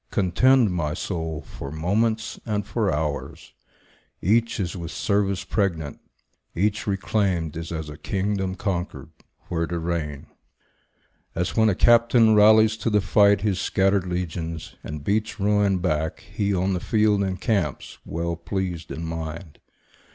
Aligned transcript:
Contend, 0.09 0.71
my 0.71 0.95
soul, 0.95 1.43
for 1.43 1.69
moments 1.71 2.39
and 2.43 2.65
for 2.65 2.91
hours; 2.91 3.53
Each 4.19 4.59
is 4.59 4.75
with 4.75 4.89
service 4.89 5.43
pregnant; 5.43 5.99
each 6.55 6.87
reclaimed 6.87 7.55
Is 7.55 7.71
as 7.71 7.87
a 7.87 7.99
kingdom 7.99 8.55
conquered, 8.55 9.11
where 9.49 9.67
to 9.67 9.77
reign. 9.77 10.25
As 11.35 11.55
when 11.55 11.69
a 11.69 11.75
captain 11.75 12.33
rallies 12.33 12.77
to 12.77 12.89
the 12.89 12.99
fight 12.99 13.41
His 13.41 13.61
scattered 13.61 14.07
legions, 14.07 14.73
and 14.83 15.03
beats 15.03 15.39
ruin 15.39 15.77
back, 15.77 16.21
He, 16.21 16.51
on 16.51 16.73
the 16.73 16.79
field, 16.79 17.21
encamps, 17.21 17.99
well 18.03 18.35
pleased 18.35 18.89
in 18.91 19.05
mind. 19.05 19.59